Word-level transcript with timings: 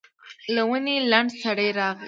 له 0.53 0.61
ونې 0.69 0.95
لنډ 1.11 1.29
سړی 1.43 1.69
راغی. 1.77 1.99